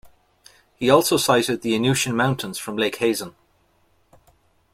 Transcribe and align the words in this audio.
He 0.77 0.89
also 0.89 1.15
sighted 1.15 1.61
the 1.61 1.75
Innuitian 1.75 2.15
Mountains 2.15 2.57
from 2.57 2.75
Lake 2.75 2.95
Hazen. 2.95 3.35